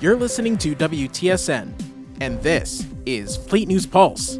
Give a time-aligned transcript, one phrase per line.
[0.00, 1.72] You're listening to WTSN,
[2.20, 4.38] and this is Fleet News Pulse.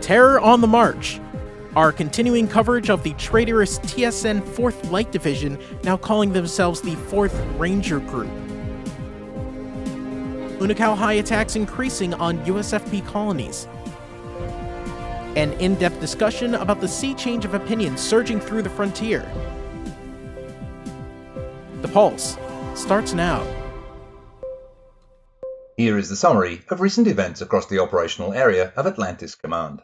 [0.00, 1.20] Terror on the March.
[1.76, 7.56] Our continuing coverage of the traitorous TSN 4th Light Division, now calling themselves the 4th
[7.56, 8.32] Ranger Group.
[10.58, 13.68] Unukalhai attacks increasing on USFP colonies.
[15.36, 19.32] An in depth discussion about the sea change of opinion surging through the frontier.
[21.92, 22.38] Pulse
[22.74, 23.46] starts now.
[25.76, 29.82] Here is the summary of recent events across the operational area of Atlantis Command.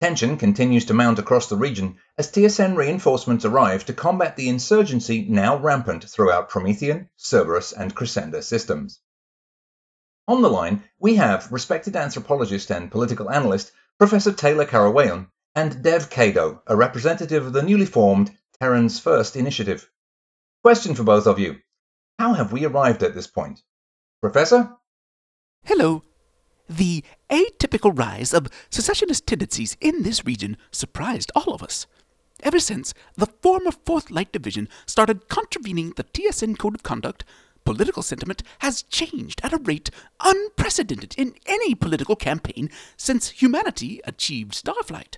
[0.00, 5.26] Tension continues to mount across the region as TSN reinforcements arrive to combat the insurgency
[5.28, 9.00] now rampant throughout Promethean, Cerberus, and Crescenda systems.
[10.26, 16.08] On the line, we have respected anthropologist and political analyst Professor Taylor Karawayan and Dev
[16.08, 19.86] Kado, a representative of the newly formed Terran's First Initiative.
[20.62, 21.56] Question for both of you
[22.18, 23.62] How have we arrived at this point?
[24.20, 24.76] Professor?
[25.64, 26.02] Hello,
[26.68, 31.86] the atypical rise of secessionist tendencies in this region surprised all of us.
[32.42, 37.24] Ever since the former 4th Light Division started contravening the TSN Code of Conduct,
[37.64, 39.88] political sentiment has changed at a rate
[40.22, 45.16] unprecedented in any political campaign since humanity achieved starflight.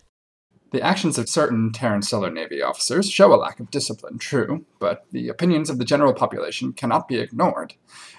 [0.72, 5.04] The actions of certain Terran Stellar Navy officers show a lack of discipline, true, but
[5.12, 7.74] the opinions of the general population cannot be ignored.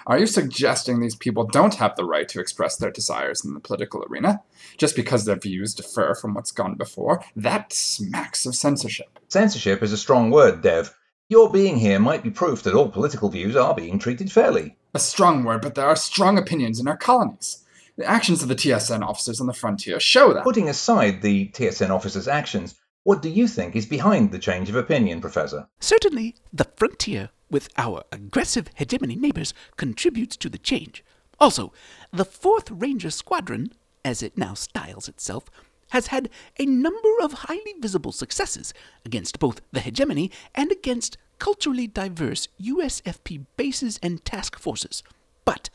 [0.06, 3.60] Are you suggesting these people don't have the right to express their desires in the
[3.60, 4.40] political arena?
[4.78, 7.24] Just because their views differ from what's gone before?
[7.34, 9.18] That smacks of censorship.
[9.26, 10.94] Censorship is a strong word, Dev.
[11.28, 14.76] Your being here might be proof that all political views are being treated fairly.
[14.94, 17.63] A strong word, but there are strong opinions in our colonies.
[17.96, 20.42] The actions of the TSN officers on the frontier show that.
[20.42, 24.74] Putting aside the TSN officers' actions, what do you think is behind the change of
[24.74, 25.68] opinion, Professor?
[25.78, 31.04] Certainly, the frontier, with our aggressive hegemony neighbors, contributes to the change.
[31.38, 31.72] Also,
[32.12, 33.72] the 4th Ranger Squadron,
[34.04, 35.44] as it now styles itself,
[35.90, 38.74] has had a number of highly visible successes
[39.04, 45.04] against both the hegemony and against culturally diverse USFP bases and task forces.
[45.44, 45.70] But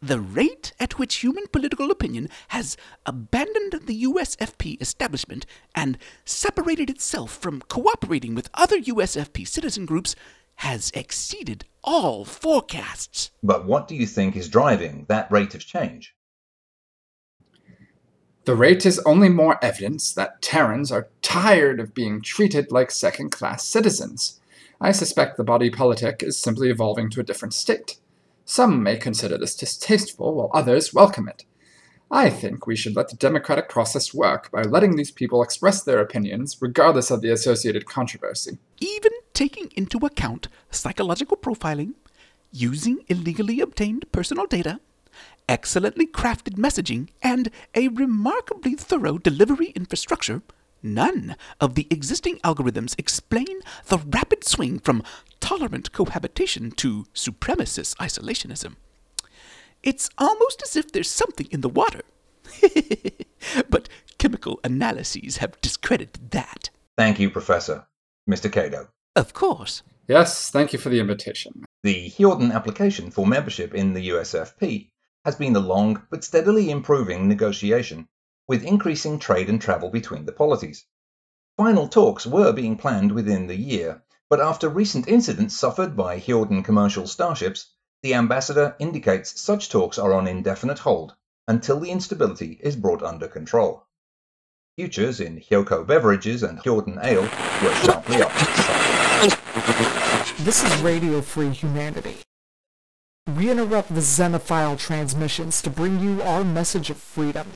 [0.00, 7.30] the rate at which human political opinion has abandoned the USFP establishment and separated itself
[7.30, 10.14] from cooperating with other USFP citizen groups
[10.56, 13.30] has exceeded all forecasts.
[13.42, 16.14] But what do you think is driving that rate of change?
[18.44, 23.30] The rate is only more evidence that Terrans are tired of being treated like second
[23.30, 24.38] class citizens.
[24.80, 27.96] I suspect the body politic is simply evolving to a different state.
[28.44, 31.44] Some may consider this distasteful, while others welcome it.
[32.10, 36.00] I think we should let the democratic process work by letting these people express their
[36.00, 38.58] opinions regardless of the associated controversy.
[38.80, 41.94] Even taking into account psychological profiling,
[42.52, 44.78] using illegally obtained personal data,
[45.48, 50.42] excellently crafted messaging, and a remarkably thorough delivery infrastructure,
[50.84, 55.02] none of the existing algorithms explain the rapid swing from
[55.40, 58.76] tolerant cohabitation to supremacist isolationism.
[59.82, 62.02] It's almost as if there's something in the water.
[63.68, 66.70] but chemical analyses have discredited that.
[66.96, 67.86] Thank you, Professor.
[68.28, 68.50] Mr.
[68.50, 68.88] Kado.
[69.16, 69.82] Of course.
[70.08, 71.64] Yes, thank you for the invitation.
[71.82, 74.90] The Hjordan application for membership in the USFP
[75.24, 78.06] has been a long but steadily improving negotiation,
[78.46, 80.84] with increasing trade and travel between the polities.
[81.56, 86.64] Final talks were being planned within the year, but after recent incidents suffered by Hjordan
[86.64, 87.70] commercial starships,
[88.02, 91.14] the ambassador indicates such talks are on indefinite hold
[91.46, 93.86] until the instability is brought under control.
[94.76, 98.32] Futures in Hyoko beverages and Hjordan ale were sharply up.
[100.40, 102.16] This is Radio Free Humanity.
[103.36, 107.46] We interrupt the Xenophile transmissions to bring you our message of freedom.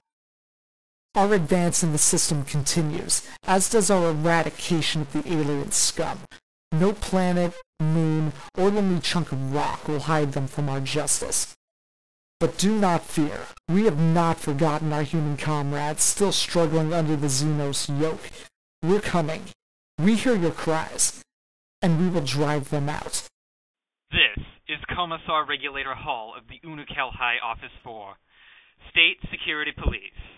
[1.19, 6.21] Our advance in the system continues, as does our eradication of the alien scum.
[6.71, 11.57] No planet, moon, or lonely chunk of rock will hide them from our justice.
[12.39, 13.47] But do not fear.
[13.69, 18.31] We have not forgotten our human comrades still struggling under the Xenos yoke.
[18.81, 19.43] We're coming.
[19.99, 21.21] We hear your cries,
[21.83, 23.25] and we will drive them out.
[24.13, 28.15] This is Commissar Regulator Hall of the Unukalhai Office 4,
[28.93, 30.38] State Security Police.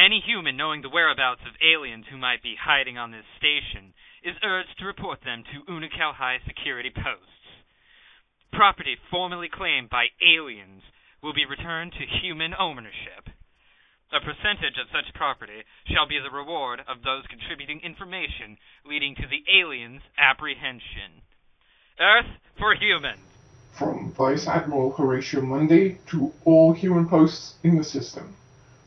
[0.00, 3.92] Any human knowing the whereabouts of aliens who might be hiding on this station
[4.24, 7.44] is urged to report them to Unukalhai security posts.
[8.50, 10.80] Property formerly claimed by aliens
[11.22, 13.28] will be returned to human ownership.
[14.10, 18.56] A percentage of such property shall be the reward of those contributing information
[18.86, 21.20] leading to the aliens' apprehension.
[22.00, 23.20] Earth for humans.
[23.76, 28.34] From Vice Admiral Horatio Monday to all human posts in the system.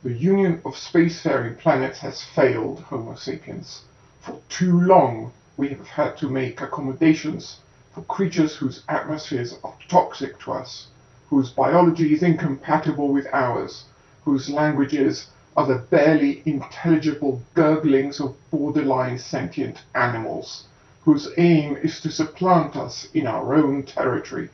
[0.04, 3.84] The union of spacefaring planets has failed Homo sapiens.
[4.20, 7.60] For too long, we have had to make accommodations
[7.94, 10.88] for creatures whose atmospheres are toxic to us,
[11.30, 13.86] whose biology is incompatible with ours,
[14.26, 20.66] whose languages are the barely intelligible gurglings of borderline sentient animals,
[21.06, 24.50] whose aim is to supplant us in our own territory.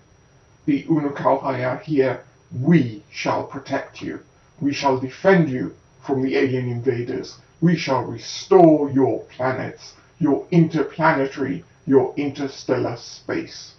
[0.66, 2.24] The Unukalhai are here.
[2.52, 4.20] We shall protect you.
[4.62, 5.76] We shall defend you
[6.06, 7.38] from the alien invaders.
[7.62, 13.74] We shall restore your planets, your interplanetary, your interstellar space.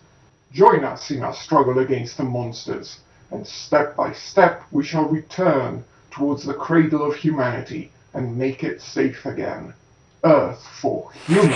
[0.52, 2.98] Join us in our struggle against the monsters,
[3.30, 8.80] and step by step we shall return towards the cradle of humanity and make it
[8.80, 9.74] safe again.
[10.24, 11.54] Earth for humans.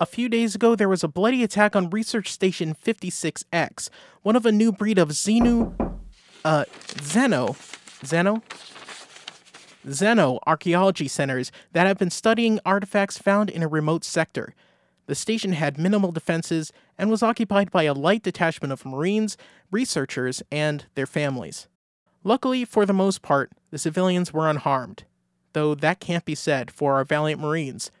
[0.00, 3.88] A few days ago, there was a bloody attack on Research Station 56X,
[4.22, 5.72] one of a new breed of Xenu.
[6.44, 6.64] Uh,
[6.96, 7.50] Xeno.
[8.02, 8.42] Xeno?
[9.86, 14.56] Xeno archaeology centers that have been studying artifacts found in a remote sector.
[15.06, 19.36] The station had minimal defenses and was occupied by a light detachment of Marines,
[19.70, 21.68] researchers, and their families.
[22.24, 25.04] Luckily, for the most part, the civilians were unharmed,
[25.52, 27.92] though that can't be said for our valiant Marines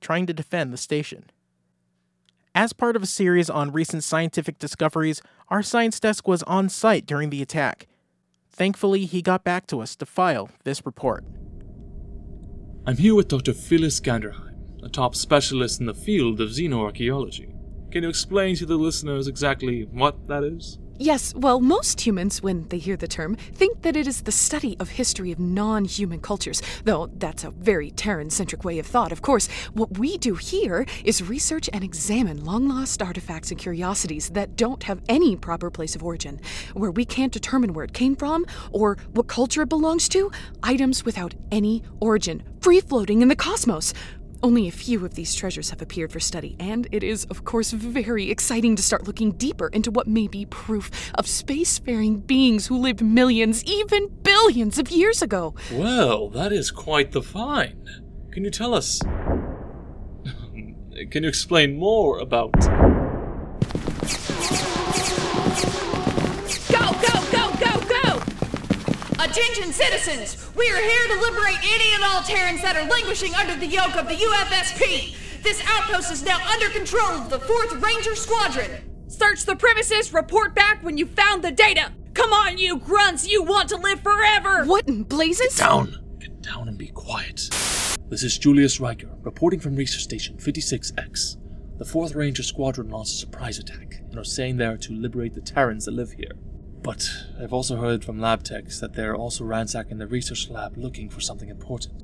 [0.00, 1.24] trying to defend the station.
[2.58, 7.06] As part of a series on recent scientific discoveries, our science desk was on site
[7.06, 7.86] during the attack.
[8.50, 11.24] Thankfully, he got back to us to file this report.
[12.84, 13.52] I'm here with Dr.
[13.52, 17.54] Phyllis Ganderheim, a top specialist in the field of xenoarchaeology.
[17.92, 20.80] Can you explain to the listeners exactly what that is?
[21.00, 24.76] Yes, well, most humans, when they hear the term, think that it is the study
[24.80, 29.12] of history of non human cultures, though that's a very Terran centric way of thought,
[29.12, 29.46] of course.
[29.74, 34.82] What we do here is research and examine long lost artifacts and curiosities that don't
[34.82, 36.40] have any proper place of origin,
[36.74, 40.32] where we can't determine where it came from or what culture it belongs to,
[40.64, 43.94] items without any origin, free floating in the cosmos.
[44.40, 47.72] Only a few of these treasures have appeared for study, and it is, of course,
[47.72, 52.78] very exciting to start looking deeper into what may be proof of spacefaring beings who
[52.78, 55.54] lived millions, even billions of years ago.
[55.72, 57.88] Well, that is quite the find.
[58.30, 59.00] Can you tell us?
[61.10, 62.54] Can you explain more about.
[69.28, 70.48] Attention, citizens!
[70.56, 73.94] We are here to liberate any and all Terrans that are languishing under the yoke
[73.94, 75.42] of the UFSP.
[75.42, 78.70] This outpost is now under control of the 4th Ranger Squadron.
[79.06, 81.92] Search the premises, report back when you found the data.
[82.14, 84.64] Come on, you grunts, you want to live forever!
[84.64, 85.58] What in blazes?
[85.58, 85.98] Down!
[86.18, 87.50] Get down and be quiet.
[88.08, 91.36] This is Julius Riker, reporting from Research Station 56X.
[91.76, 95.34] The 4th Ranger Squadron launched a surprise attack and are saying they are to liberate
[95.34, 96.32] the Terrans that live here.
[96.82, 97.08] But
[97.40, 101.20] I've also heard from lab techs that they're also ransacking the research lab looking for
[101.20, 102.02] something important.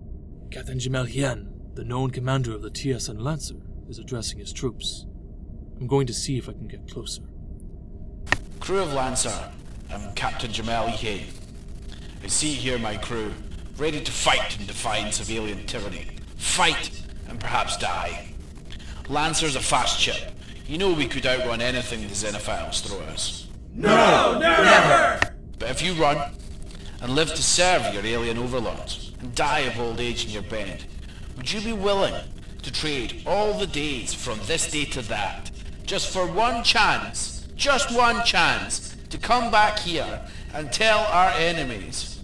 [0.50, 3.56] Captain Jamel Hien, the known commander of the TSN Lancer,
[3.88, 5.06] is addressing his troops.
[5.80, 7.22] I'm going to see if I can get closer.
[8.60, 9.52] Crew of Lancer,
[9.90, 11.26] I'm Captain Jamal Hien.
[12.22, 13.32] I see here my crew,
[13.76, 16.06] ready to fight in defiance of alien tyranny.
[16.36, 18.34] Fight and perhaps die.
[19.08, 20.32] Lancer's a fast ship.
[20.66, 23.48] You know we could outrun anything the Xenophiles throw at us.
[23.74, 25.34] No, never!
[25.58, 26.32] But if you run
[27.02, 30.84] and live to serve your alien overlords and die of old age in your bed,
[31.36, 32.14] would you be willing
[32.62, 35.50] to trade all the days from this day to that
[35.84, 40.20] just for one chance, just one chance, to come back here
[40.54, 42.20] and tell our enemies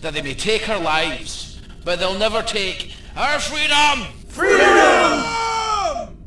[0.00, 4.06] that they may take our lives, but they'll never take our freedom!
[4.28, 5.24] Freedom!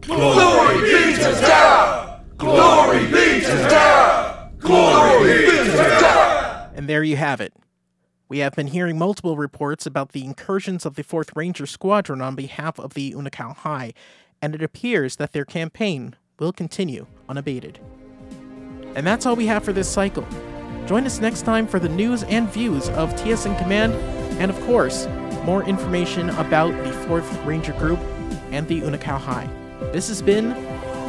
[0.01, 2.21] Glory be to Terra!
[2.37, 3.92] Glory be to Terra!
[4.73, 6.71] Glory be to Terra!
[6.73, 7.53] And there you have it.
[8.27, 12.33] We have been hearing multiple reports about the incursions of the 4th Ranger Squadron on
[12.33, 13.93] behalf of the Unukalhai,
[14.41, 17.79] and it appears that their campaign will continue unabated.
[18.95, 20.25] And that's all we have for this cycle.
[20.87, 23.93] Join us next time for the news and views of TSN Command,
[24.39, 25.07] and of course,
[25.45, 27.99] more information about the 4th Ranger Group
[28.51, 29.47] and the Unukalhai.
[29.93, 30.55] This has been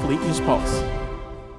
[0.02, 0.82] Fleet News Pulse.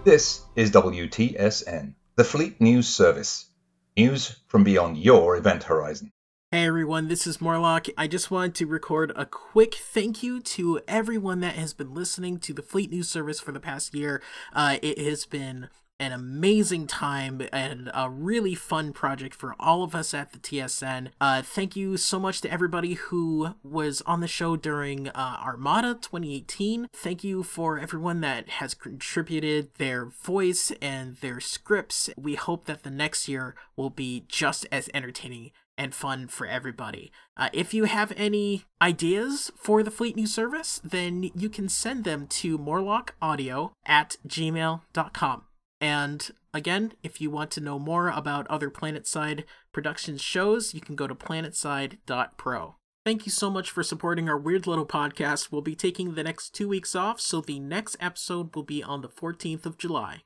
[0.06, 3.50] This is WTSN, the Fleet News Service.
[3.98, 6.12] News from beyond your event horizon.
[6.52, 7.88] Hey everyone, this is Morlock.
[7.98, 12.38] I just wanted to record a quick thank you to everyone that has been listening
[12.42, 14.22] to the Fleet News Service for the past year.
[14.54, 15.70] Uh, it has been
[16.00, 21.10] an amazing time and a really fun project for all of us at the TSN.
[21.22, 25.94] Uh, thank you so much to everybody who was on the show during uh, Armada
[25.94, 26.90] 2018.
[26.94, 32.10] Thank you for everyone that has contributed their voice and their scripts.
[32.18, 37.12] We hope that the next year will be just as entertaining and fun for everybody.
[37.36, 42.04] Uh, if you have any ideas for the Fleet News service, then you can send
[42.04, 45.44] them to morlockaudio at gmail.com.
[45.82, 50.96] And again, if you want to know more about other Planetside Productions shows, you can
[50.96, 52.76] go to planetside.pro.
[53.06, 55.52] Thank you so much for supporting our weird little podcast.
[55.52, 59.02] We'll be taking the next two weeks off, so the next episode will be on
[59.02, 60.22] the 14th of July.